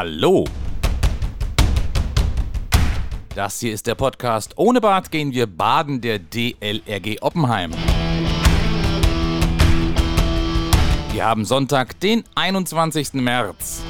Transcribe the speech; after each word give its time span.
Hallo. 0.00 0.44
Das 3.34 3.58
hier 3.58 3.74
ist 3.74 3.84
der 3.88 3.96
Podcast 3.96 4.52
Ohne 4.54 4.80
Bad 4.80 5.10
gehen 5.10 5.32
wir 5.32 5.48
baden 5.48 6.00
der 6.00 6.20
DLRG 6.20 7.20
Oppenheim. 7.20 7.72
Wir 11.10 11.24
haben 11.24 11.44
Sonntag, 11.44 11.98
den 11.98 12.22
21. 12.36 13.14
März. 13.14 13.82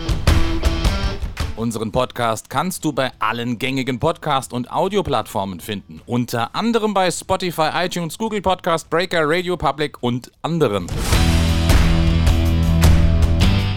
Unseren 1.57 1.93
Podcast 1.93 2.48
kannst 2.48 2.87
du 2.87 2.95
bei 2.95 3.12
allen 3.19 3.59
gängigen 3.59 4.01
Podcast- 4.01 4.55
und 4.55 4.73
Audioplattformen 4.73 5.61
finden. 5.61 6.01
Unter 6.06 6.55
anderem 6.55 6.95
bei 6.95 7.11
Spotify, 7.11 7.69
iTunes, 7.84 8.16
Google 8.16 8.41
Podcast, 8.41 8.88
Breaker, 8.88 9.29
Radio 9.29 9.59
Public 9.59 10.02
und 10.02 10.33
anderen. 10.41 10.87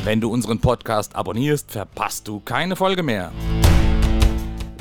Wenn 0.03 0.19
du 0.19 0.31
unseren 0.31 0.59
Podcast 0.59 1.15
abonnierst, 1.15 1.69
verpasst 1.69 2.27
du 2.27 2.39
keine 2.39 2.75
Folge 2.75 3.03
mehr. 3.03 3.31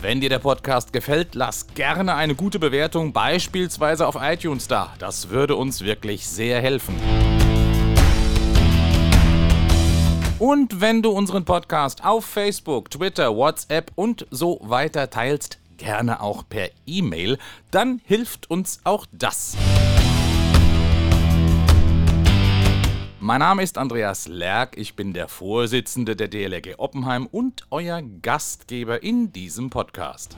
Wenn 0.00 0.22
dir 0.22 0.30
der 0.30 0.38
Podcast 0.38 0.94
gefällt, 0.94 1.34
lass 1.34 1.66
gerne 1.74 2.14
eine 2.14 2.34
gute 2.34 2.58
Bewertung, 2.58 3.12
beispielsweise 3.12 4.06
auf 4.06 4.16
iTunes 4.18 4.66
da. 4.66 4.94
Das 4.98 5.28
würde 5.28 5.56
uns 5.56 5.82
wirklich 5.84 6.26
sehr 6.26 6.62
helfen. 6.62 6.94
Und 10.38 10.80
wenn 10.80 11.02
du 11.02 11.10
unseren 11.10 11.44
Podcast 11.44 12.02
auf 12.02 12.24
Facebook, 12.24 12.90
Twitter, 12.90 13.36
WhatsApp 13.36 13.92
und 13.96 14.26
so 14.30 14.58
weiter 14.62 15.10
teilst, 15.10 15.58
gerne 15.76 16.22
auch 16.22 16.44
per 16.48 16.70
E-Mail, 16.86 17.36
dann 17.70 18.00
hilft 18.06 18.50
uns 18.50 18.80
auch 18.84 19.04
das. 19.12 19.54
Mein 23.30 23.38
Name 23.38 23.62
ist 23.62 23.78
Andreas 23.78 24.26
Lerck, 24.26 24.76
ich 24.76 24.96
bin 24.96 25.12
der 25.12 25.28
Vorsitzende 25.28 26.16
der 26.16 26.26
DLRG 26.26 26.74
Oppenheim 26.78 27.26
und 27.26 27.64
euer 27.70 28.02
Gastgeber 28.02 29.04
in 29.04 29.32
diesem 29.32 29.70
Podcast. 29.70 30.36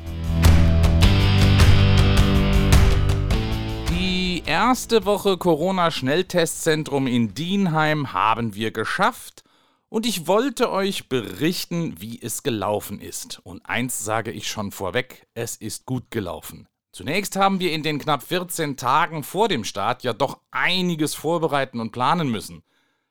Die 3.89 4.42
erste 4.44 5.06
Woche 5.06 5.39
Corona-Schnelltestzentrum 5.39 7.06
in 7.06 7.33
Dienheim 7.33 8.12
haben 8.12 8.55
wir 8.55 8.72
geschafft 8.72 9.42
und 9.89 10.05
ich 10.05 10.27
wollte 10.27 10.70
euch 10.70 11.08
berichten, 11.08 11.95
wie 11.98 12.20
es 12.20 12.42
gelaufen 12.42 13.00
ist. 13.00 13.41
Und 13.42 13.64
eins 13.64 14.05
sage 14.05 14.33
ich 14.33 14.48
schon 14.48 14.70
vorweg, 14.70 15.27
es 15.33 15.56
ist 15.56 15.86
gut 15.86 16.11
gelaufen. 16.11 16.69
Zunächst 16.92 17.36
haben 17.36 17.58
wir 17.58 17.72
in 17.72 17.83
den 17.83 17.98
knapp 17.98 18.22
14 18.22 18.77
Tagen 18.77 19.22
vor 19.22 19.48
dem 19.48 19.64
Start 19.64 20.02
ja 20.02 20.12
doch 20.12 20.41
einiges 20.50 21.14
vorbereiten 21.14 21.80
und 21.80 21.92
planen 21.92 22.30
müssen. 22.30 22.62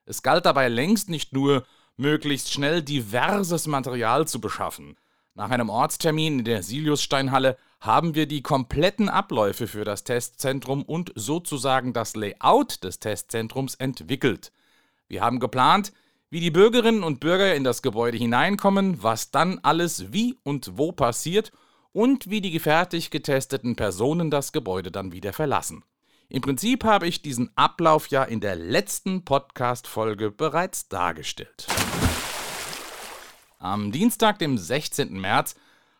Es 0.06 0.24
galt 0.24 0.46
dabei 0.46 0.68
längst 0.68 1.10
nicht 1.10 1.34
nur, 1.34 1.64
möglichst 1.98 2.52
schnell 2.52 2.82
diverses 2.82 3.68
Material 3.68 4.28
zu 4.28 4.42
beschaffen. 4.42 4.98
Nach 5.34 5.50
einem 5.50 5.70
Ortstermin 5.70 6.40
in 6.40 6.46
der 6.46 6.64
Siliussteinhalle 6.64 7.58
haben 7.80 8.16
wir 8.16 8.28
die 8.28 8.42
kompletten 8.42 9.08
Abläufe 9.08 9.68
für 9.68 9.86
das 9.86 10.04
Testzentrum 10.04 10.84
und 10.84 11.12
sozusagen 11.16 11.94
das 11.94 12.16
Layout 12.16 12.84
des 12.84 13.00
Testzentrums 13.00 13.76
entwickelt. 13.76 14.52
Wir 15.08 15.22
haben 15.22 15.40
geplant, 15.40 15.94
wie 16.30 16.40
die 16.40 16.52
Bürgerinnen 16.52 17.04
und 17.04 17.20
Bürger 17.20 17.56
in 17.56 17.64
das 17.64 17.82
Gebäude 17.82 18.18
hineinkommen, 18.18 19.04
was 19.04 19.32
dann 19.32 19.60
alles 19.64 20.14
wie 20.14 20.38
und 20.44 20.78
wo 20.78 20.92
passiert 20.92 21.52
und 21.92 22.30
wie 22.30 22.42
die 22.42 22.60
fertig 22.60 23.10
getesteten 23.10 23.76
Personen 23.76 24.32
das 24.32 24.52
Gebäude 24.52 24.92
dann 24.92 25.12
wieder 25.12 25.34
verlassen. 25.34 25.84
Im 26.34 26.42
Prinzip 26.42 26.86
habe 26.86 27.10
ich 27.10 27.22
diesen 27.22 27.52
Ablauf 27.58 28.08
ja 28.08 28.24
in 28.24 28.40
der 28.40 28.56
letzten 28.56 29.26
Podcast-Folge 29.26 30.32
bereits 30.32 30.88
dargestellt. 30.88 31.68
Am 33.60 33.92
Dienstag, 33.92 34.40
dem 34.40 34.58
16. 34.58 35.20
März, 35.20 35.56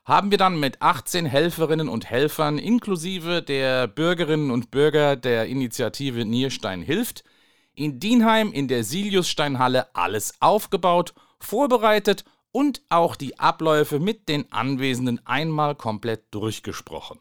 haben 0.06 0.32
wir 0.32 0.38
dann 0.38 0.58
mit 0.58 0.82
18 0.82 1.26
Helferinnen 1.26 1.90
und 1.90 2.10
Helfern 2.10 2.60
inklusive 2.60 3.42
der 3.42 3.88
Bürgerinnen 3.88 4.52
und 4.52 4.72
Bürger 4.72 5.18
der 5.18 5.48
Initiative 5.48 6.24
Nierstein 6.24 6.82
hilft 6.82 7.26
in 7.74 8.00
Dienheim 8.00 8.54
in 8.54 8.70
der 8.70 8.86
Siliussteinhalle 8.86 9.94
alles 9.94 10.36
aufgebaut, 10.40 11.14
vorbereitet 11.40 12.24
und 12.54 12.82
auch 12.88 13.18
die 13.18 13.38
Abläufe 13.38 14.00
mit 14.00 14.30
den 14.30 14.50
Anwesenden 14.54 15.20
einmal 15.26 15.76
komplett 15.76 16.34
durchgesprochen. 16.34 17.20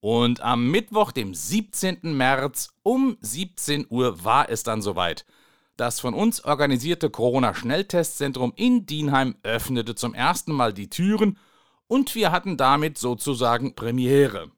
Und 0.00 0.40
am 0.40 0.70
Mittwoch, 0.70 1.12
dem 1.12 1.34
17. 1.34 1.98
März 2.02 2.70
um 2.82 3.18
17 3.20 3.86
Uhr 3.90 4.24
war 4.24 4.48
es 4.48 4.62
dann 4.62 4.80
soweit. 4.80 5.26
Das 5.76 6.00
von 6.00 6.14
uns 6.14 6.44
organisierte 6.44 7.10
Corona-Schnelltestzentrum 7.10 8.52
in 8.56 8.86
Dienheim 8.86 9.36
öffnete 9.42 9.94
zum 9.94 10.14
ersten 10.14 10.52
Mal 10.52 10.72
die 10.72 10.90
Türen 10.90 11.38
und 11.86 12.14
wir 12.14 12.32
hatten 12.32 12.56
damit 12.56 12.98
sozusagen 12.98 13.74
Premiere. 13.74 14.50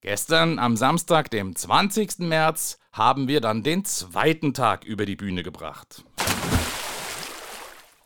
Gestern, 0.00 0.58
am 0.58 0.76
Samstag, 0.76 1.30
dem 1.30 1.56
20. 1.56 2.20
März, 2.20 2.78
haben 2.92 3.28
wir 3.28 3.40
dann 3.40 3.62
den 3.62 3.84
zweiten 3.84 4.54
Tag 4.54 4.84
über 4.84 5.06
die 5.06 5.16
Bühne 5.16 5.42
gebracht. 5.42 6.04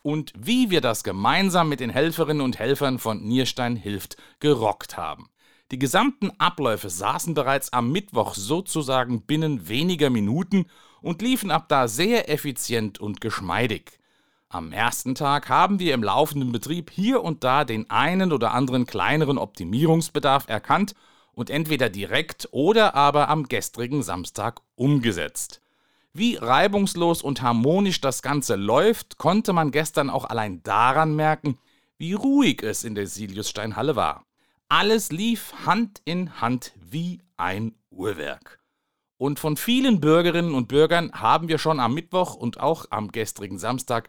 Und 0.02 0.32
wie 0.36 0.70
wir 0.70 0.80
das 0.80 1.04
gemeinsam 1.04 1.68
mit 1.68 1.80
den 1.80 1.90
Helferinnen 1.90 2.42
und 2.42 2.58
Helfern 2.58 2.98
von 2.98 3.22
Nierstein 3.22 3.76
hilft 3.76 4.16
gerockt 4.40 4.96
haben. 4.96 5.31
Die 5.72 5.78
gesamten 5.78 6.30
Abläufe 6.36 6.90
saßen 6.90 7.32
bereits 7.32 7.72
am 7.72 7.90
Mittwoch 7.90 8.34
sozusagen 8.34 9.22
binnen 9.22 9.68
weniger 9.68 10.10
Minuten 10.10 10.66
und 11.00 11.22
liefen 11.22 11.50
ab 11.50 11.66
da 11.70 11.88
sehr 11.88 12.28
effizient 12.28 13.00
und 13.00 13.22
geschmeidig. 13.22 13.98
Am 14.50 14.70
ersten 14.72 15.14
Tag 15.14 15.48
haben 15.48 15.78
wir 15.78 15.94
im 15.94 16.02
laufenden 16.02 16.52
Betrieb 16.52 16.90
hier 16.90 17.24
und 17.24 17.42
da 17.42 17.64
den 17.64 17.88
einen 17.88 18.34
oder 18.34 18.52
anderen 18.52 18.84
kleineren 18.84 19.38
Optimierungsbedarf 19.38 20.46
erkannt 20.46 20.94
und 21.32 21.48
entweder 21.48 21.88
direkt 21.88 22.50
oder 22.50 22.94
aber 22.94 23.30
am 23.30 23.48
gestrigen 23.48 24.02
Samstag 24.02 24.60
umgesetzt. 24.74 25.62
Wie 26.12 26.36
reibungslos 26.36 27.22
und 27.22 27.40
harmonisch 27.40 28.02
das 28.02 28.20
Ganze 28.20 28.56
läuft, 28.56 29.16
konnte 29.16 29.54
man 29.54 29.70
gestern 29.70 30.10
auch 30.10 30.26
allein 30.26 30.62
daran 30.64 31.16
merken, 31.16 31.56
wie 31.96 32.12
ruhig 32.12 32.62
es 32.62 32.84
in 32.84 32.94
der 32.94 33.06
Siliussteinhalle 33.06 33.96
war. 33.96 34.26
Alles 34.74 35.12
lief 35.12 35.52
Hand 35.66 36.00
in 36.06 36.40
Hand 36.40 36.72
wie 36.80 37.20
ein 37.36 37.74
Uhrwerk. 37.90 38.58
Und 39.18 39.38
von 39.38 39.58
vielen 39.58 40.00
Bürgerinnen 40.00 40.54
und 40.54 40.68
Bürgern 40.68 41.12
haben 41.12 41.48
wir 41.48 41.58
schon 41.58 41.78
am 41.78 41.92
Mittwoch 41.92 42.36
und 42.36 42.58
auch 42.58 42.86
am 42.88 43.12
gestrigen 43.12 43.58
Samstag 43.58 44.08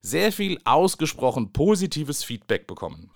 sehr 0.00 0.32
viel 0.32 0.58
ausgesprochen 0.64 1.52
positives 1.52 2.24
Feedback 2.24 2.66
bekommen. 2.66 3.10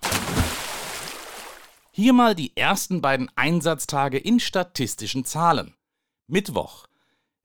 Hier 1.89 2.13
mal 2.13 2.35
die 2.35 2.55
ersten 2.55 3.01
beiden 3.01 3.27
Einsatztage 3.35 4.19
in 4.19 4.39
statistischen 4.39 5.25
Zahlen. 5.25 5.73
Mittwoch. 6.27 6.85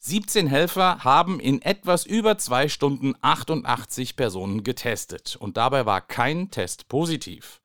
17 0.00 0.46
Helfer 0.46 1.04
haben 1.04 1.40
in 1.40 1.62
etwas 1.62 2.04
über 2.04 2.36
zwei 2.36 2.68
Stunden 2.68 3.14
88 3.22 4.14
Personen 4.14 4.62
getestet 4.62 5.36
und 5.36 5.56
dabei 5.56 5.86
war 5.86 6.02
kein 6.02 6.50
Test 6.50 6.90
positiv. 6.90 7.62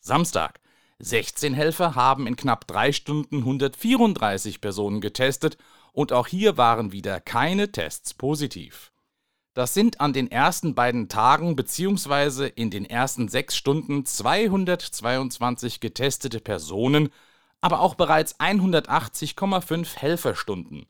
Samstag. 0.00 0.60
16 1.00 1.54
Helfer 1.54 1.94
haben 1.94 2.26
in 2.26 2.34
knapp 2.34 2.66
drei 2.66 2.90
Stunden 2.92 3.38
134 3.38 4.60
Personen 4.60 5.00
getestet 5.00 5.56
und 5.92 6.12
auch 6.12 6.26
hier 6.26 6.56
waren 6.56 6.90
wieder 6.90 7.20
keine 7.20 7.70
Tests 7.70 8.14
positiv. 8.14 8.92
Das 9.54 9.74
sind 9.74 10.00
an 10.00 10.12
den 10.12 10.30
ersten 10.30 10.74
beiden 10.74 11.08
Tagen 11.08 11.56
bzw. 11.56 12.50
in 12.54 12.70
den 12.70 12.84
ersten 12.84 13.28
sechs 13.28 13.56
Stunden 13.56 14.04
222 14.04 15.80
getestete 15.80 16.40
Personen, 16.40 17.10
aber 17.60 17.80
auch 17.80 17.94
bereits 17.94 18.38
180,5 18.38 19.96
Helferstunden. 19.96 20.86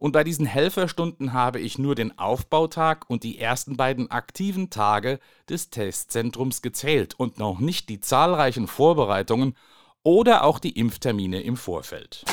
Und 0.00 0.12
bei 0.12 0.24
diesen 0.24 0.46
Helferstunden 0.46 1.34
habe 1.34 1.60
ich 1.60 1.78
nur 1.78 1.94
den 1.94 2.18
Aufbautag 2.18 3.04
und 3.10 3.22
die 3.22 3.38
ersten 3.38 3.76
beiden 3.76 4.10
aktiven 4.10 4.70
Tage 4.70 5.20
des 5.46 5.68
Testzentrums 5.68 6.62
gezählt 6.62 7.14
und 7.20 7.38
noch 7.38 7.58
nicht 7.58 7.90
die 7.90 8.00
zahlreichen 8.00 8.66
Vorbereitungen 8.66 9.54
oder 10.02 10.44
auch 10.44 10.58
die 10.58 10.70
Impftermine 10.70 11.42
im 11.42 11.58
Vorfeld. 11.58 12.24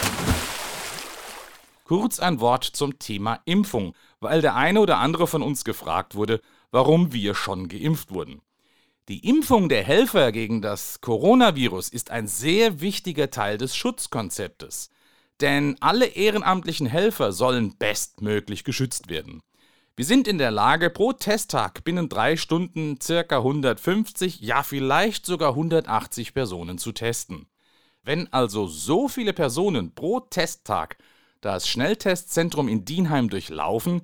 Kurz 1.83 2.21
ein 2.21 2.39
Wort 2.39 2.63
zum 2.63 3.00
Thema 3.00 3.41
Impfung, 3.44 3.95
weil 4.21 4.39
der 4.39 4.56
eine 4.56 4.80
oder 4.80 5.00
andere 5.00 5.27
von 5.27 5.41
uns 5.41 5.65
gefragt 5.65 6.15
wurde, 6.15 6.39
warum 6.71 7.12
wir 7.12 7.36
schon 7.36 7.68
geimpft 7.68 8.12
wurden. 8.12 8.41
Die 9.09 9.27
Impfung 9.27 9.68
der 9.68 9.83
Helfer 9.83 10.31
gegen 10.31 10.62
das 10.62 11.01
Coronavirus 11.01 11.89
ist 11.89 12.12
ein 12.12 12.27
sehr 12.27 12.80
wichtiger 12.80 13.30
Teil 13.30 13.57
des 13.57 13.75
Schutzkonzeptes. 13.75 14.89
Denn 15.42 15.75
alle 15.80 16.06
ehrenamtlichen 16.06 16.88
Helfer 16.88 17.31
sollen 17.31 17.78
bestmöglich 17.78 18.63
geschützt 18.63 19.10
werden. 19.10 19.42
Wir 19.95 20.06
sind 20.06 20.28
in 20.28 20.38
der 20.38 20.51
Lage, 20.51 20.89
pro 20.89 21.13
Testtag 21.13 21.84
binnen 21.84 22.07
drei 22.07 22.38
Stunden 22.38 23.00
ca. 23.00 23.38
150, 23.38 24.42
ja 24.42 24.62
vielleicht 24.63 25.25
sogar 25.25 25.50
180 25.50 26.34
Personen 26.34 26.78
zu 26.78 26.92
testen. 26.92 27.48
Wenn 28.04 28.31
also 28.31 28.68
so 28.68 29.07
viele 29.07 29.34
Personen 29.34 29.94
pro 29.94 30.19
Testtag 30.19 30.98
das 31.42 31.68
Schnelltestzentrum 31.68 32.68
in 32.68 32.86
Dienheim 32.86 33.30
durchlaufen, 33.30 34.01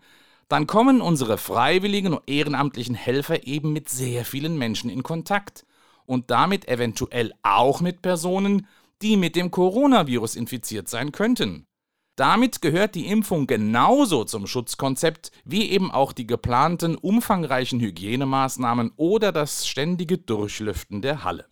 dann 0.50 0.68
kommen 0.68 1.02
unsere 1.02 1.38
freiwilligen 1.38 2.14
und 2.14 2.24
ehrenamtlichen 2.28 2.96
Helfer 2.96 3.48
eben 3.48 3.72
mit 3.72 3.90
sehr 3.90 4.26
vielen 4.26 4.58
Menschen 4.58 4.90
in 4.90 5.04
Kontakt 5.04 5.66
und 6.06 6.32
damit 6.32 6.68
eventuell 6.68 7.34
auch 7.44 7.82
mit 7.82 8.02
Personen, 8.02 8.68
die 9.04 9.18
mit 9.18 9.36
dem 9.36 9.52
Coronavirus 9.52 10.36
infiziert 10.36 10.88
sein 10.88 11.12
könnten. 11.12 11.68
Damit 12.16 12.62
gehört 12.62 12.96
die 12.96 13.08
Impfung 13.08 13.48
genauso 13.48 14.24
zum 14.24 14.48
Schutzkonzept 14.48 15.32
wie 15.46 15.72
eben 15.72 15.92
auch 15.92 16.14
die 16.14 16.28
geplanten 16.28 16.96
umfangreichen 16.96 17.80
Hygienemaßnahmen 17.80 18.94
oder 18.96 19.32
das 19.32 19.68
ständige 19.68 20.18
Durchlüften 20.18 21.02
der 21.02 21.24
Halle. 21.24 21.48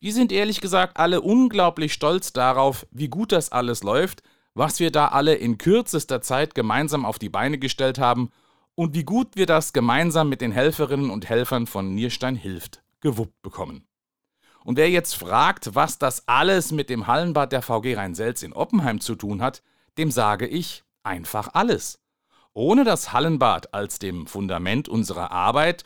Wir 0.00 0.12
sind 0.12 0.30
ehrlich 0.30 0.60
gesagt 0.60 0.98
alle 0.98 1.20
unglaublich 1.20 1.92
stolz 1.92 2.32
darauf, 2.32 2.86
wie 2.90 3.08
gut 3.08 3.32
das 3.32 3.50
alles 3.50 3.82
läuft, 3.82 4.22
was 4.54 4.78
wir 4.78 4.90
da 4.90 5.08
alle 5.08 5.34
in 5.34 5.58
kürzester 5.58 6.20
Zeit 6.20 6.54
gemeinsam 6.54 7.04
auf 7.04 7.18
die 7.18 7.28
Beine 7.28 7.58
gestellt 7.58 7.98
haben 7.98 8.30
und 8.74 8.94
wie 8.94 9.04
gut 9.04 9.36
wir 9.36 9.46
das 9.46 9.72
gemeinsam 9.72 10.28
mit 10.28 10.40
den 10.40 10.52
Helferinnen 10.52 11.10
und 11.10 11.28
Helfern 11.28 11.66
von 11.66 11.94
Nierstein 11.94 12.36
hilft 12.36 12.82
gewuppt 13.00 13.40
bekommen. 13.42 13.85
Und 14.66 14.78
wer 14.78 14.90
jetzt 14.90 15.14
fragt, 15.14 15.76
was 15.76 15.96
das 15.96 16.26
alles 16.26 16.72
mit 16.72 16.90
dem 16.90 17.06
Hallenbad 17.06 17.52
der 17.52 17.62
VG 17.62 17.94
Rhein-Selz 17.94 18.42
in 18.42 18.52
Oppenheim 18.52 19.00
zu 19.00 19.14
tun 19.14 19.40
hat, 19.40 19.62
dem 19.96 20.10
sage 20.10 20.48
ich 20.48 20.82
einfach 21.04 21.54
alles. 21.54 22.00
Ohne 22.52 22.82
das 22.82 23.12
Hallenbad 23.12 23.72
als 23.72 24.00
dem 24.00 24.26
Fundament 24.26 24.88
unserer 24.88 25.30
Arbeit 25.30 25.84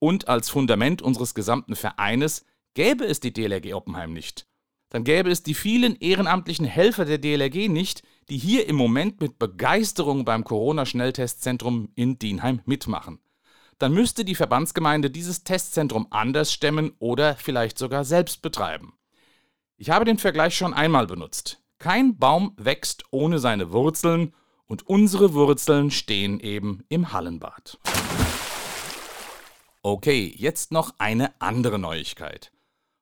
und 0.00 0.26
als 0.26 0.50
Fundament 0.50 1.00
unseres 1.00 1.32
gesamten 1.32 1.76
Vereines 1.76 2.44
gäbe 2.74 3.04
es 3.04 3.20
die 3.20 3.32
DLRG 3.32 3.74
Oppenheim 3.74 4.14
nicht. 4.14 4.48
Dann 4.88 5.04
gäbe 5.04 5.30
es 5.30 5.44
die 5.44 5.54
vielen 5.54 5.94
ehrenamtlichen 5.94 6.66
Helfer 6.66 7.04
der 7.04 7.18
DLRG 7.18 7.68
nicht, 7.68 8.02
die 8.30 8.38
hier 8.38 8.68
im 8.68 8.74
Moment 8.74 9.20
mit 9.20 9.38
Begeisterung 9.38 10.24
beim 10.24 10.42
Corona-Schnelltestzentrum 10.42 11.90
in 11.94 12.18
Dienheim 12.18 12.62
mitmachen. 12.64 13.20
Dann 13.78 13.92
müsste 13.92 14.24
die 14.24 14.34
Verbandsgemeinde 14.34 15.10
dieses 15.10 15.44
Testzentrum 15.44 16.08
anders 16.10 16.52
stemmen 16.52 16.92
oder 16.98 17.36
vielleicht 17.36 17.78
sogar 17.78 18.04
selbst 18.04 18.42
betreiben. 18.42 18.94
Ich 19.76 19.90
habe 19.90 20.04
den 20.04 20.18
Vergleich 20.18 20.56
schon 20.56 20.74
einmal 20.74 21.06
benutzt. 21.06 21.62
Kein 21.78 22.18
Baum 22.18 22.54
wächst 22.56 23.04
ohne 23.12 23.38
seine 23.38 23.70
Wurzeln 23.70 24.34
und 24.66 24.86
unsere 24.88 25.32
Wurzeln 25.32 25.92
stehen 25.92 26.40
eben 26.40 26.84
im 26.88 27.12
Hallenbad. 27.12 27.78
Okay, 29.82 30.34
jetzt 30.36 30.72
noch 30.72 30.94
eine 30.98 31.40
andere 31.40 31.78
Neuigkeit. 31.78 32.50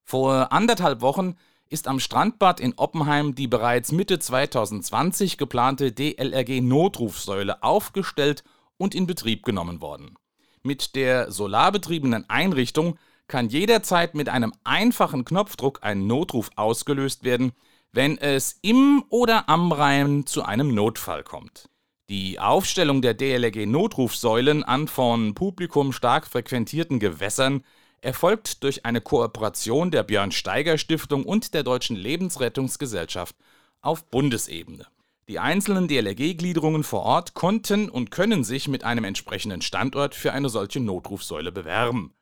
Vor 0.04 0.52
anderthalb 0.52 1.00
Wochen 1.00 1.36
ist 1.68 1.88
am 1.88 1.98
Strandbad 1.98 2.60
in 2.60 2.74
Oppenheim 2.76 3.34
die 3.34 3.48
bereits 3.48 3.92
Mitte 3.92 4.18
2020 4.18 5.38
geplante 5.38 5.90
DLRG-Notrufsäule 5.90 7.62
aufgestellt 7.62 8.44
und 8.76 8.94
in 8.94 9.06
Betrieb 9.06 9.42
genommen 9.44 9.80
worden. 9.80 10.16
Mit 10.66 10.96
der 10.96 11.30
solarbetriebenen 11.30 12.28
Einrichtung 12.28 12.98
kann 13.28 13.48
jederzeit 13.48 14.16
mit 14.16 14.28
einem 14.28 14.52
einfachen 14.64 15.24
Knopfdruck 15.24 15.78
ein 15.82 16.08
Notruf 16.08 16.50
ausgelöst 16.56 17.22
werden, 17.22 17.52
wenn 17.92 18.18
es 18.18 18.58
im 18.62 19.04
oder 19.08 19.48
am 19.48 19.70
Rhein 19.70 20.26
zu 20.26 20.42
einem 20.42 20.74
Notfall 20.74 21.22
kommt. 21.22 21.68
Die 22.08 22.40
Aufstellung 22.40 23.00
der 23.00 23.14
DLRG-Notrufsäulen 23.14 24.64
an 24.64 24.88
von 24.88 25.36
Publikum 25.36 25.92
stark 25.92 26.26
frequentierten 26.26 26.98
Gewässern 26.98 27.62
erfolgt 28.00 28.64
durch 28.64 28.84
eine 28.84 29.00
Kooperation 29.00 29.92
der 29.92 30.02
Björn 30.02 30.32
Steiger 30.32 30.78
Stiftung 30.78 31.24
und 31.24 31.54
der 31.54 31.62
Deutschen 31.62 31.94
Lebensrettungsgesellschaft 31.94 33.36
auf 33.82 34.04
Bundesebene. 34.10 34.88
Die 35.28 35.40
einzelnen 35.40 35.88
DLRG-Gliederungen 35.88 36.84
vor 36.84 37.02
Ort 37.02 37.34
konnten 37.34 37.88
und 37.88 38.12
können 38.12 38.44
sich 38.44 38.68
mit 38.68 38.84
einem 38.84 39.02
entsprechenden 39.02 39.60
Standort 39.60 40.14
für 40.14 40.32
eine 40.32 40.48
solche 40.48 40.78
Notrufsäule 40.78 41.50
bewerben. 41.50 42.14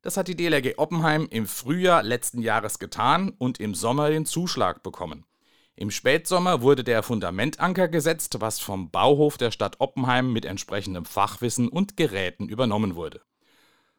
Das 0.00 0.16
hat 0.16 0.28
die 0.28 0.36
DLRG 0.36 0.78
Oppenheim 0.78 1.26
im 1.30 1.46
Frühjahr 1.46 2.02
letzten 2.02 2.40
Jahres 2.40 2.78
getan 2.78 3.34
und 3.36 3.60
im 3.60 3.74
Sommer 3.74 4.08
den 4.08 4.24
Zuschlag 4.24 4.82
bekommen. 4.82 5.26
Im 5.74 5.90
Spätsommer 5.90 6.62
wurde 6.62 6.82
der 6.82 7.02
Fundamentanker 7.02 7.88
gesetzt, 7.88 8.36
was 8.40 8.58
vom 8.58 8.90
Bauhof 8.90 9.36
der 9.36 9.50
Stadt 9.50 9.76
Oppenheim 9.80 10.32
mit 10.32 10.46
entsprechendem 10.46 11.04
Fachwissen 11.04 11.68
und 11.68 11.98
Geräten 11.98 12.48
übernommen 12.48 12.94
wurde. 12.94 13.20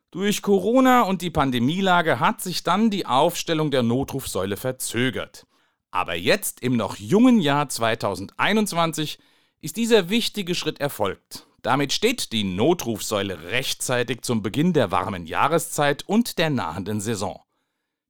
Durch 0.09 0.41
Corona 0.41 1.03
und 1.03 1.21
die 1.21 1.29
Pandemielage 1.29 2.19
hat 2.19 2.41
sich 2.41 2.63
dann 2.63 2.89
die 2.89 3.05
Aufstellung 3.05 3.69
der 3.69 3.83
Notrufsäule 3.83 4.57
verzögert. 4.57 5.45
Aber 5.91 6.15
jetzt, 6.15 6.61
im 6.61 6.75
noch 6.75 6.97
jungen 6.97 7.39
Jahr 7.39 7.69
2021, 7.69 9.19
ist 9.61 9.77
dieser 9.77 10.09
wichtige 10.09 10.55
Schritt 10.55 10.79
erfolgt. 10.79 11.47
Damit 11.61 11.91
steht 11.91 12.31
die 12.31 12.43
Notrufsäule 12.43 13.51
rechtzeitig 13.51 14.21
zum 14.21 14.41
Beginn 14.41 14.73
der 14.73 14.91
warmen 14.91 15.25
Jahreszeit 15.25 16.03
und 16.07 16.37
der 16.37 16.49
nahenden 16.49 17.01
Saison. 17.01 17.41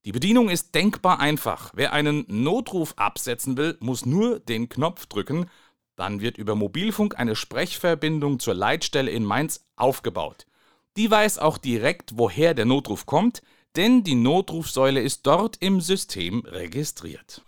Die 0.06 0.12
Bedienung 0.12 0.50
ist 0.50 0.76
denkbar 0.76 1.20
einfach. 1.20 1.72
Wer 1.74 1.94
einen 1.94 2.26
Notruf 2.28 2.94
absetzen 2.98 3.58
will, 3.58 3.78
muss 3.80 4.06
nur 4.06 4.40
den 4.40 4.70
Knopf 4.70 5.06
drücken, 5.08 5.50
dann 5.96 6.22
wird 6.22 6.38
über 6.38 6.56
Mobilfunk 6.56 7.18
eine 7.18 7.36
Sprechverbindung 7.36 8.40
zur 8.40 8.54
Leitstelle 8.54 9.12
in 9.12 9.26
Mainz 9.26 9.66
aufgebaut. 9.76 10.46
Die 10.96 11.10
weiß 11.10 11.40
auch 11.40 11.58
direkt, 11.58 12.12
woher 12.16 12.54
der 12.54 12.66
Notruf 12.66 13.06
kommt, 13.06 13.42
denn 13.78 14.04
die 14.04 14.16
Notrufsäule 14.16 15.02
ist 15.02 15.28
dort 15.28 15.58
im 15.62 15.82
System 15.82 16.44
registriert. 16.46 17.44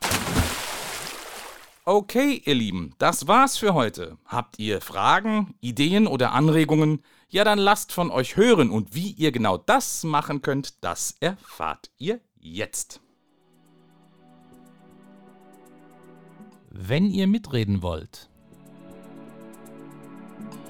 Okay, 1.86 2.40
ihr 2.46 2.54
Lieben, 2.54 2.94
das 3.00 3.28
war's 3.28 3.58
für 3.58 3.74
heute. 3.74 4.20
Habt 4.26 4.60
ihr 4.60 4.80
Fragen, 4.80 5.56
Ideen 5.60 6.06
oder 6.06 6.34
Anregungen? 6.34 7.04
Ja, 7.30 7.44
dann 7.44 7.58
lasst 7.58 7.94
von 7.94 8.12
euch 8.12 8.38
hören 8.38 8.70
und 8.70 8.94
wie 8.94 9.10
ihr 9.12 9.32
genau 9.32 9.58
das 9.58 10.04
machen 10.04 10.44
könnt, 10.44 10.84
das 10.84 11.16
erfahrt 11.20 11.90
ihr 11.98 12.20
jetzt. 12.40 13.02
Wenn 16.70 17.10
ihr 17.10 17.26
mitreden 17.26 17.82
wollt, 17.82 18.29